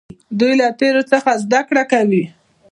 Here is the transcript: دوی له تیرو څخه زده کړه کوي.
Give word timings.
دوی 0.39 0.53
له 0.59 0.67
تیرو 0.79 1.03
څخه 1.11 1.31
زده 1.43 1.61
کړه 1.67 1.83
کوي. 1.91 2.23